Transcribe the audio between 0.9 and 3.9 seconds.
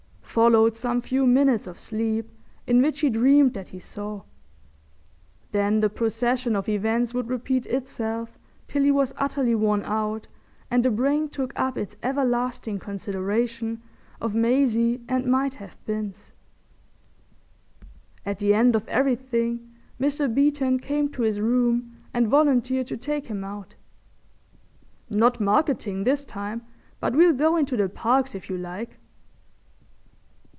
few minutes of sleep in which he dreamed that he